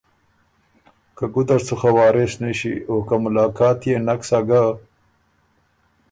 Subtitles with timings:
[1.15, 4.63] که ګُده ر سُو خه وارث نِݭی او که ملاقات يې نک سَۀ ګۀ